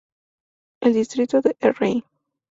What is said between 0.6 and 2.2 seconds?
El Distrito de R.l.